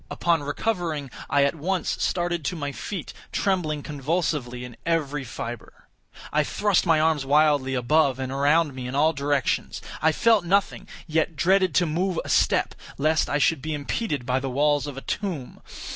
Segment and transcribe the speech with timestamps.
[0.09, 5.89] Upon recovering, I at once started to my feet, trembling convulsively in every fibre.
[6.33, 9.79] I thrust my arms wildly above and around me in all directions.
[10.01, 14.39] I felt nothing; yet dreaded to move a step, lest I should be impeded by
[14.39, 15.61] the walls of a tomb.